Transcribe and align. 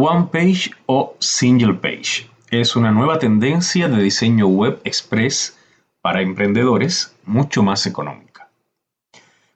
One 0.00 0.28
Page 0.30 0.70
o 0.86 1.16
Single 1.18 1.74
Page 1.74 2.30
es 2.52 2.76
una 2.76 2.92
nueva 2.92 3.18
tendencia 3.18 3.88
de 3.88 4.00
diseño 4.00 4.46
web 4.46 4.80
express 4.84 5.58
para 6.00 6.22
emprendedores 6.22 7.16
mucho 7.24 7.64
más 7.64 7.84
económica. 7.84 8.48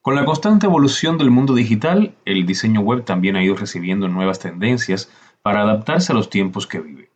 Con 0.00 0.16
la 0.16 0.24
constante 0.24 0.66
evolución 0.66 1.16
del 1.16 1.30
mundo 1.30 1.54
digital, 1.54 2.16
el 2.24 2.44
diseño 2.44 2.80
web 2.80 3.04
también 3.04 3.36
ha 3.36 3.44
ido 3.44 3.54
recibiendo 3.54 4.08
nuevas 4.08 4.40
tendencias 4.40 5.08
para 5.42 5.62
adaptarse 5.62 6.10
a 6.10 6.16
los 6.16 6.28
tiempos 6.28 6.66
que 6.66 6.80
vive. 6.80 7.10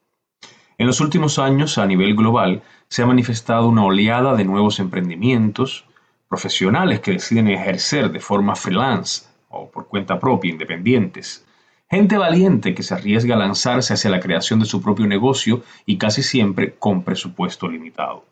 En 0.79 0.87
los 0.87 1.01
últimos 1.01 1.41
años, 1.41 1.79
a 1.79 1.87
nivel 1.87 2.15
global, 2.15 2.63
se 2.87 3.03
ha 3.03 3.07
manifestado 3.07 3.67
una 3.67 3.85
oleada 3.85 4.37
de 4.37 4.45
nuevos 4.45 4.79
emprendimientos, 4.79 5.85
profesionales 6.29 7.01
que 7.01 7.11
deciden 7.11 7.49
ejercer 7.49 8.13
de 8.13 8.21
forma 8.21 8.55
freelance 8.55 9.25
o 9.49 9.69
por 9.69 9.89
cuenta 9.89 10.21
propia, 10.21 10.53
independientes, 10.53 11.45
Gente 11.89 12.19
valiente 12.19 12.75
que 12.75 12.83
se 12.83 12.95
arriesga 12.95 13.37
a 13.37 13.39
lanzarse 13.39 13.95
hacia 13.95 14.11
la 14.11 14.19
creación 14.19 14.59
de 14.59 14.67
su 14.67 14.83
propio 14.83 15.07
negocio 15.07 15.63
y 15.85 15.99
casi 15.99 16.23
siempre 16.23 16.75
con 16.75 17.05
presupuesto 17.05 17.69
limitado. 17.69 18.25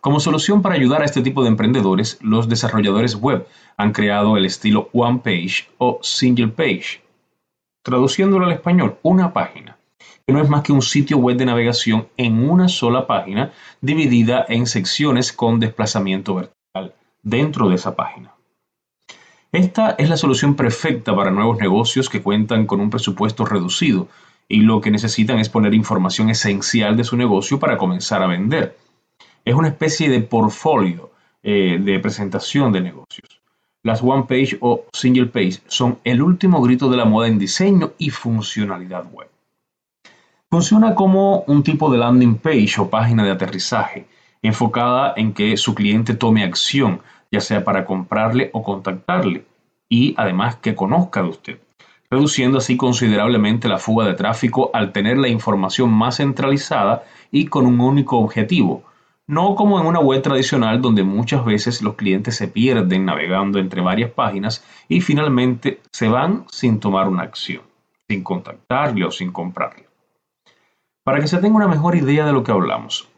Como 0.00 0.20
solución 0.20 0.62
para 0.62 0.76
ayudar 0.76 1.02
a 1.02 1.04
este 1.04 1.20
tipo 1.20 1.42
de 1.42 1.48
emprendedores, 1.48 2.18
los 2.22 2.48
desarrolladores 2.48 3.16
web 3.16 3.46
han 3.76 3.92
creado 3.92 4.36
el 4.36 4.46
estilo 4.46 4.88
One 4.92 5.18
Page 5.18 5.68
o 5.78 5.98
Single 6.00 6.48
Page. 6.48 7.02
Traduciéndolo 7.82 8.46
al 8.46 8.52
español, 8.52 8.98
una 9.02 9.32
página, 9.32 9.76
que 10.26 10.32
no 10.32 10.40
es 10.40 10.48
más 10.48 10.62
que 10.62 10.72
un 10.72 10.80
sitio 10.80 11.18
web 11.18 11.36
de 11.36 11.46
navegación 11.46 12.08
en 12.16 12.48
una 12.48 12.68
sola 12.68 13.06
página 13.06 13.52
dividida 13.80 14.46
en 14.48 14.66
secciones 14.66 15.32
con 15.32 15.58
desplazamiento 15.58 16.36
vertical 16.36 16.94
dentro 17.22 17.68
de 17.68 17.74
esa 17.74 17.96
página. 17.96 18.32
Esta 19.52 19.96
es 19.98 20.08
la 20.08 20.16
solución 20.16 20.54
perfecta 20.54 21.14
para 21.14 21.32
nuevos 21.32 21.58
negocios 21.58 22.08
que 22.08 22.22
cuentan 22.22 22.66
con 22.66 22.80
un 22.80 22.88
presupuesto 22.88 23.44
reducido 23.44 24.06
y 24.48 24.60
lo 24.60 24.80
que 24.80 24.92
necesitan 24.92 25.40
es 25.40 25.48
poner 25.48 25.74
información 25.74 26.30
esencial 26.30 26.96
de 26.96 27.02
su 27.02 27.16
negocio 27.16 27.58
para 27.58 27.76
comenzar 27.76 28.22
a 28.22 28.28
vender. 28.28 28.76
Es 29.44 29.54
una 29.54 29.68
especie 29.68 30.08
de 30.08 30.20
portfolio 30.20 31.10
eh, 31.42 31.78
de 31.80 31.98
presentación 31.98 32.72
de 32.72 32.80
negocios. 32.80 33.40
Las 33.82 34.02
One 34.02 34.24
Page 34.28 34.58
o 34.60 34.84
Single 34.92 35.26
Page 35.26 35.60
son 35.66 35.98
el 36.04 36.22
último 36.22 36.60
grito 36.62 36.88
de 36.88 36.98
la 36.98 37.04
moda 37.04 37.26
en 37.26 37.38
diseño 37.38 37.92
y 37.98 38.10
funcionalidad 38.10 39.10
web. 39.10 39.28
Funciona 40.48 40.94
como 40.94 41.40
un 41.46 41.62
tipo 41.62 41.90
de 41.90 41.98
landing 41.98 42.36
page 42.36 42.74
o 42.78 42.90
página 42.90 43.24
de 43.24 43.30
aterrizaje, 43.30 44.06
enfocada 44.42 45.14
en 45.16 45.32
que 45.32 45.56
su 45.56 45.74
cliente 45.74 46.14
tome 46.14 46.44
acción 46.44 47.00
ya 47.30 47.40
sea 47.40 47.64
para 47.64 47.84
comprarle 47.84 48.50
o 48.52 48.62
contactarle, 48.62 49.44
y 49.88 50.14
además 50.16 50.56
que 50.56 50.74
conozca 50.74 51.22
de 51.22 51.28
usted, 51.28 51.60
reduciendo 52.10 52.58
así 52.58 52.76
considerablemente 52.76 53.68
la 53.68 53.78
fuga 53.78 54.06
de 54.06 54.14
tráfico 54.14 54.70
al 54.74 54.92
tener 54.92 55.18
la 55.18 55.28
información 55.28 55.90
más 55.90 56.16
centralizada 56.16 57.04
y 57.30 57.46
con 57.46 57.66
un 57.66 57.80
único 57.80 58.18
objetivo, 58.18 58.84
no 59.26 59.54
como 59.54 59.78
en 59.78 59.86
una 59.86 60.00
web 60.00 60.22
tradicional 60.22 60.82
donde 60.82 61.04
muchas 61.04 61.44
veces 61.44 61.82
los 61.82 61.94
clientes 61.94 62.34
se 62.34 62.48
pierden 62.48 63.04
navegando 63.04 63.60
entre 63.60 63.80
varias 63.80 64.10
páginas 64.10 64.64
y 64.88 65.00
finalmente 65.00 65.80
se 65.92 66.08
van 66.08 66.46
sin 66.50 66.80
tomar 66.80 67.08
una 67.08 67.22
acción, 67.22 67.62
sin 68.08 68.24
contactarle 68.24 69.04
o 69.04 69.12
sin 69.12 69.30
comprarle. 69.30 69.86
Para 71.04 71.20
que 71.20 71.28
se 71.28 71.38
tenga 71.38 71.56
una 71.56 71.68
mejor 71.68 71.94
idea 71.94 72.26
de 72.26 72.32
lo 72.32 72.42
que 72.42 72.50
hablamos, 72.50 73.08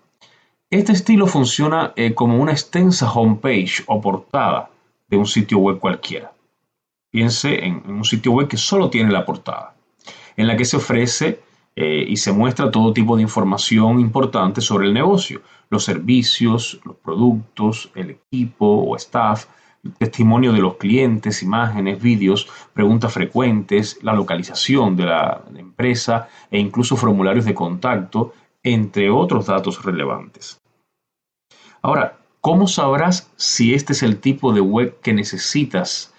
este 0.72 0.92
estilo 0.92 1.26
funciona 1.26 1.92
eh, 1.96 2.14
como 2.14 2.38
una 2.38 2.52
extensa 2.52 3.12
homepage 3.12 3.82
o 3.88 4.00
portada 4.00 4.70
de 5.06 5.18
un 5.18 5.26
sitio 5.26 5.58
web 5.58 5.78
cualquiera. 5.78 6.32
Piense 7.10 7.62
en, 7.62 7.82
un 7.86 8.06
sitio 8.06 8.32
web 8.32 8.48
que 8.48 8.56
solo 8.56 8.88
tiene 8.88 9.12
la 9.12 9.26
portada, 9.26 9.74
en 10.34 10.46
la 10.46 10.56
que 10.56 10.64
se 10.64 10.78
ofrece 10.78 11.40
eh, 11.76 12.06
y 12.08 12.16
se 12.16 12.32
muestra 12.32 12.70
todo 12.70 12.94
tipo 12.94 13.16
de 13.16 13.22
información 13.22 14.00
importante 14.00 14.62
sobre 14.62 14.86
el 14.86 14.94
negocio, 14.94 15.42
los 15.68 15.84
servicios, 15.84 16.80
los 16.86 16.96
productos, 16.96 17.90
el 17.94 18.08
equipo 18.12 18.64
o 18.64 18.96
staff, 18.96 19.44
testimonio 19.98 20.54
de 20.54 20.60
los 20.60 20.76
clientes, 20.76 21.42
imágenes, 21.42 22.00
vídeos, 22.00 22.48
preguntas 22.72 23.12
frecuentes, 23.12 23.98
la 24.00 24.14
localización 24.14 24.96
de 24.96 25.04
la 25.04 25.42
empresa 25.54 26.30
e 26.50 26.58
incluso 26.58 26.96
formularios 26.96 27.44
de 27.44 27.52
contacto, 27.52 28.32
entre 28.62 29.10
otros 29.10 29.44
datos 29.44 29.84
relevantes. 29.84 30.61
Ahora, 31.82 32.16
¿cómo 32.40 32.68
sabrás 32.68 33.30
si 33.36 33.74
este 33.74 33.92
es 33.92 34.02
el 34.02 34.18
tipo 34.18 34.52
de 34.52 34.60
web 34.60 35.00
que 35.02 35.12
necesitas 35.12 36.14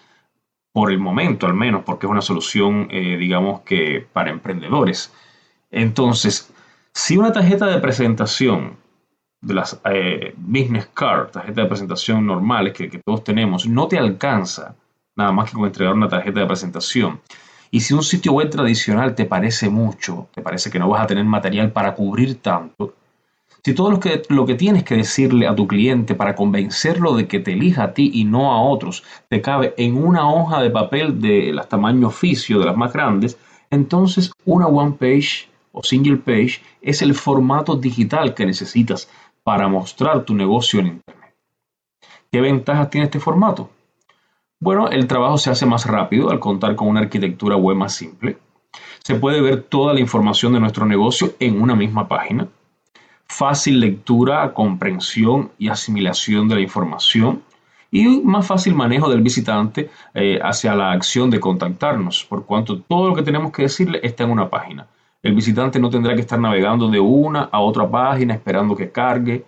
por 0.74 0.91
el 0.91 1.00
momento 1.00 1.46
al 1.46 1.53
menos, 1.53 1.84
porque 1.85 2.06
es 2.06 2.12
una 2.12 2.22
solución, 2.22 2.88
eh, 2.91 3.18
digamos 3.18 3.62
que 3.62 4.06
para 4.12 4.29
emprendedores? 4.29 5.13
Entonces, 5.72 6.53
si 6.94 7.18
una 7.18 7.31
tarjeta 7.31 7.68
de 7.68 7.79
presentación 7.79 8.75
de 9.41 9.53
las 9.53 9.79
eh, 9.85 10.34
business 10.38 10.88
card, 10.94 11.31
tarjeta 11.31 11.62
de 11.62 11.68
presentación 11.68 12.25
normales 12.25 12.74
que, 12.74 12.90
que 12.90 13.00
todos 13.00 13.24
tenemos, 13.24 13.66
no 13.66 13.88
te 13.88 13.97
alcanza 13.97 14.75
nada 15.16 15.31
más 15.31 15.50
que 15.50 15.56
con 15.56 15.66
entregar 15.66 15.94
una 15.94 16.09
tarjeta 16.09 16.41
de 16.41 16.45
presentación. 16.45 17.22
Y 17.72 17.80
si 17.80 17.94
un 17.94 18.03
sitio 18.03 18.34
web 18.34 18.50
tradicional 18.50 19.16
te 19.16 19.25
parece 19.25 19.69
mucho, 19.69 20.28
te 20.34 20.41
parece 20.41 20.69
que 20.69 20.80
no 20.80 20.90
vas 20.90 21.03
a 21.03 21.07
tener 21.07 21.24
material 21.24 21.72
para 21.72 21.95
cubrir 21.95 22.41
tanto, 22.41 22.94
si 23.66 23.74
todo 23.74 23.91
lo 23.91 24.00
que, 24.01 24.24
lo 24.28 24.46
que 24.46 24.56
tienes 24.56 24.84
que 24.84 24.96
decirle 24.96 25.47
a 25.47 25.56
tu 25.56 25.68
cliente 25.68 26.16
para 26.16 26.35
convencerlo 26.35 27.16
de 27.16 27.28
que 27.28 27.40
te 27.40 27.53
elija 27.53 27.84
a 27.84 27.94
ti 27.94 28.12
y 28.13 28.25
no 28.25 28.51
a 28.51 28.62
otros 28.62 29.03
te 29.29 29.41
cabe 29.41 29.74
en 29.78 29.96
una 29.96 30.29
hoja 30.29 30.62
de 30.62 30.69
papel 30.69 31.22
de 31.22 31.53
las 31.53 31.69
tamaño 31.69 32.07
oficio, 32.07 32.59
de 32.59 32.66
las 32.66 32.75
más 32.75 32.91
grandes, 32.91 33.38
entonces 33.72 34.34
una 34.44 34.68
one 34.68 34.97
page 35.00 35.47
o 35.72 35.81
single 35.81 36.18
page 36.18 36.62
es 36.81 37.01
el 37.01 37.13
formato 37.16 37.78
digital 37.78 38.34
que 38.34 38.46
necesitas 38.46 39.09
para 39.44 39.69
mostrar 39.69 40.25
tu 40.25 40.35
negocio 40.35 40.81
en 40.81 40.88
Internet. 40.88 41.34
¿Qué 42.31 42.41
ventajas 42.41 42.90
tiene 42.90 43.06
este 43.06 43.22
formato? 43.22 43.69
Bueno, 44.59 44.90
el 44.90 45.07
trabajo 45.07 45.38
se 45.38 45.51
hace 45.51 45.66
más 45.66 45.85
rápido 45.85 46.31
al 46.31 46.40
contar 46.40 46.75
con 46.75 46.90
una 46.90 47.00
arquitectura 47.00 47.56
web 47.56 47.78
más 47.78 47.95
simple. 47.95 48.38
Se 49.03 49.16
puede 49.16 49.41
ver 49.41 49.63
toda 49.63 49.94
la 49.94 50.00
información 50.01 50.53
de 50.53 50.59
nuestro 50.59 50.85
negocio 50.85 51.34
en 51.40 51.62
una 51.62 51.75
misma 51.75 52.07
página 52.07 52.47
fácil 53.33 53.79
lectura, 53.79 54.53
comprensión 54.53 55.51
y 55.57 55.69
asimilación 55.69 56.47
de 56.47 56.55
la 56.55 56.61
información 56.61 57.41
y 57.89 58.05
un 58.05 58.25
más 58.25 58.47
fácil 58.47 58.75
manejo 58.75 59.09
del 59.09 59.21
visitante 59.21 59.89
eh, 60.13 60.39
hacia 60.41 60.75
la 60.75 60.91
acción 60.91 61.29
de 61.29 61.39
contactarnos, 61.39 62.25
por 62.25 62.45
cuanto 62.45 62.79
todo 62.81 63.09
lo 63.09 63.16
que 63.16 63.23
tenemos 63.23 63.51
que 63.51 63.63
decirle 63.63 63.99
está 64.03 64.23
en 64.23 64.31
una 64.31 64.49
página. 64.49 64.88
El 65.21 65.35
visitante 65.35 65.79
no 65.79 65.89
tendrá 65.89 66.16
que 66.16 66.21
estar 66.21 66.39
navegando 66.39 66.89
de 66.89 66.99
una 66.99 67.44
a 67.51 67.59
otra 67.59 67.89
página 67.89 68.33
esperando 68.33 68.75
que 68.75 68.91
cargue. 68.91 69.45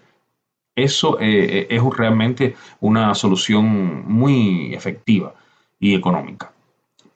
Eso 0.76 1.20
eh, 1.20 1.26
eh, 1.60 1.68
es 1.70 1.82
realmente 1.98 2.56
una 2.80 3.14
solución 3.14 4.04
muy 4.08 4.74
efectiva 4.74 5.34
y 5.80 5.96
económica. 5.96 6.52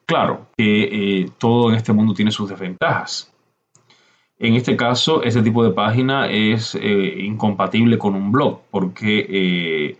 Claro 0.06 0.47
que 0.57 1.31
todo 1.38 1.69
en 1.69 1.75
este 1.75 1.94
mundo 1.94 2.13
tiene 2.13 2.31
sus 2.31 2.50
desventajas. 2.50 3.29
En 4.40 4.56
este 4.56 4.78
caso, 4.78 5.22
ese 5.24 5.42
tipo 5.42 5.64
de 5.66 5.72
página 5.72 6.30
es 6.30 6.74
eh, 6.76 7.16
incompatible 7.20 7.98
con 7.98 8.16
un 8.16 8.32
blog 8.32 8.62
porque 8.72 9.26
eh, 9.30 9.98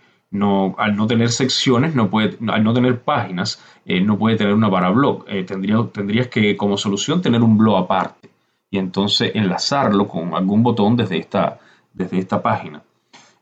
al 0.78 0.96
no 0.96 1.08
tener 1.08 1.30
secciones, 1.30 1.94
no 1.94 2.10
puede, 2.10 2.38
al 2.48 2.64
no 2.64 2.74
tener 2.74 3.02
páginas, 3.02 3.62
eh, 3.86 4.00
no 4.00 4.18
puede 4.18 4.38
tener 4.38 4.54
una 4.54 4.72
para 4.72 4.92
blog. 4.92 5.26
tendrías 5.46 6.28
que, 6.28 6.56
como 6.56 6.78
solución, 6.78 7.22
tener 7.22 7.42
un 7.42 7.58
blog 7.58 7.78
aparte 7.78 8.30
y 8.72 8.78
entonces 8.78 9.32
enlazarlo 9.36 10.08
con 10.08 10.34
algún 10.34 10.64
botón 10.64 10.96
desde 10.96 11.18
esta, 11.18 11.60
desde 11.94 12.20
esta 12.20 12.42
página. 12.42 12.82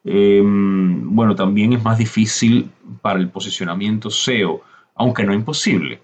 Em, 0.04 1.14
bueno, 1.14 1.36
también 1.36 1.74
es 1.74 1.84
más 1.84 1.98
difícil 1.98 2.72
para 3.02 3.20
el 3.20 3.30
posicionamiento 3.30 4.10
SEO, 4.10 4.62
aunque 4.96 5.24
no 5.26 5.34
imposible. 5.34 6.00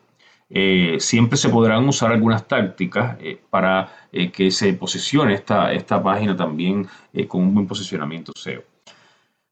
Eh, 0.49 0.97
siempre 0.99 1.37
se 1.37 1.49
podrán 1.49 1.87
usar 1.87 2.11
algunas 2.11 2.47
tácticas 2.47 3.17
eh, 3.19 3.39
para 3.49 3.89
eh, 4.11 4.31
que 4.31 4.51
se 4.51 4.73
posicione 4.73 5.33
esta, 5.33 5.73
esta 5.73 6.01
página 6.01 6.35
también 6.35 6.87
con 7.27 7.41
un 7.41 7.53
buen 7.53 7.67
posicionamiento 7.67 8.31
SEO. 8.35 8.61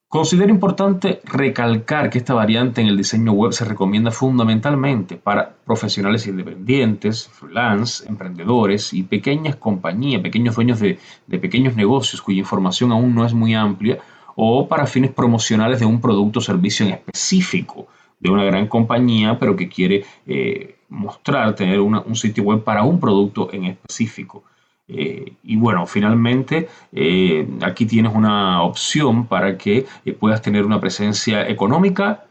Considero 0.07 0.49
importante 0.49 1.21
recalcar 1.23 2.09
que 2.09 2.17
esta 2.17 2.33
variante 2.33 2.81
en 2.81 2.87
el 2.87 2.97
diseño 2.97 3.31
web 3.31 3.53
se 3.53 3.63
recomienda 3.63 4.11
fundamentalmente 4.11 5.15
para 5.15 5.55
profesionales 5.65 6.27
independientes, 6.27 7.29
freelance, 7.29 8.05
emprendedores 8.09 8.93
y 8.93 9.03
pequeñas 9.03 9.55
compañías, 9.55 10.21
pequeños 10.21 10.55
dueños 10.55 10.81
de, 10.81 10.99
de 11.27 11.39
pequeños 11.39 11.77
negocios 11.77 12.21
cuya 12.21 12.39
información 12.39 12.91
aún 12.91 13.15
no 13.15 13.25
es 13.25 13.33
muy 13.33 13.53
amplia 13.53 13.99
o 14.35 14.67
para 14.67 14.85
fines 14.85 15.11
promocionales 15.11 15.79
de 15.79 15.85
un 15.85 16.01
producto 16.01 16.39
o 16.39 16.41
servicio 16.41 16.85
en 16.85 16.93
específico 16.93 17.87
de 18.19 18.29
una 18.29 18.43
gran 18.43 18.67
compañía, 18.67 19.39
pero 19.39 19.55
que 19.55 19.69
quiere 19.69 20.05
mostrar, 20.91 21.55
tener 21.55 21.79
un 21.79 22.15
sitio 22.15 22.43
web 22.43 22.63
para 22.63 22.83
un 22.83 22.99
producto 22.99 23.49
en 23.51 23.65
específico. 23.65 24.43
Eh, 24.87 25.33
y 25.43 25.55
bueno, 25.55 25.87
finalmente 25.87 26.67
eh, 26.91 27.47
aquí 27.61 27.85
tienes 27.85 28.13
una 28.13 28.61
opción 28.61 29.25
para 29.25 29.57
que 29.57 29.85
puedas 30.19 30.41
tener 30.41 30.65
una 30.65 30.81
presencia 30.81 31.47
económica 31.47 32.25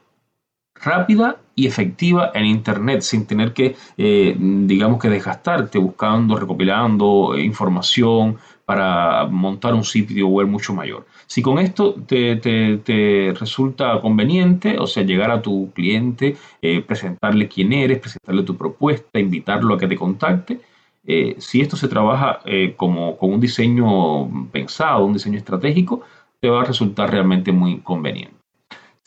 rápida 0.82 1.37
y 1.55 1.67
efectiva 1.67 2.31
en 2.35 2.47
Internet 2.47 3.03
sin 3.03 3.27
tener 3.27 3.53
que, 3.53 3.77
eh, 3.99 4.35
digamos 4.38 4.99
que 5.00 5.09
desgastarte 5.09 5.79
buscando, 5.79 6.37
recopilando 6.37 7.38
información 7.38 8.38
para 8.65 9.27
montar 9.27 9.75
un 9.75 9.85
sitio 9.85 10.29
web 10.29 10.47
mucho 10.47 10.73
mayor. 10.73 11.06
Si 11.27 11.43
con 11.43 11.59
esto 11.59 11.94
te, 12.06 13.35
resulta 13.38 14.00
conveniente, 14.00 14.79
o 14.79 14.87
sea, 14.87 15.03
llegar 15.03 15.31
a 15.31 15.43
tu 15.43 15.71
cliente, 15.75 16.37
eh, 16.62 16.81
presentarle 16.81 17.49
quién 17.49 17.73
eres, 17.73 17.99
presentarle 17.99 18.43
tu 18.44 18.56
propuesta, 18.56 19.19
invitarlo 19.19 19.75
a 19.75 19.79
que 19.79 19.88
te 19.88 19.97
contacte, 19.97 20.61
eh, 21.06 21.35
si 21.38 21.61
esto 21.61 21.77
se 21.77 21.88
trabaja 21.88 22.41
como 22.77 23.17
con 23.17 23.32
un 23.35 23.41
diseño 23.41 24.49
pensado, 24.53 25.05
un 25.05 25.15
diseño 25.15 25.38
estratégico, 25.38 26.03
te 26.41 26.49
va 26.49 26.62
a 26.62 26.65
resultar 26.65 27.11
realmente 27.11 27.53
muy 27.53 27.81
conveniente. 27.81 28.39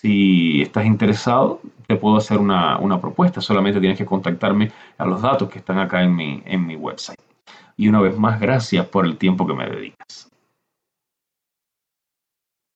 Si 0.03 0.61
estás 0.61 0.85
interesado, 0.85 1.61
te 1.87 1.95
puedo 1.95 2.17
hacer 2.17 2.37
una, 2.37 2.99
propuesta. 2.99 3.39
Solamente 3.39 3.79
tienes 3.79 3.97
que 3.97 4.05
contactarme 4.05 4.69
a 4.97 5.05
los 5.05 5.21
datos 5.21 5.49
que 5.49 5.59
están 5.59 5.79
acá 5.79 6.03
en 6.03 6.13
mi, 6.13 6.43
en 6.45 6.67
mi 6.67 6.75
website. 6.75 7.17
Y 7.77 7.87
una 7.87 8.01
vez 8.01 8.17
más, 8.17 8.37
gracias 8.37 8.85
por 8.87 9.05
el 9.05 9.15
tiempo 9.17 9.47
que 9.47 9.53
me 9.53 9.65
dedicas. 9.65 10.29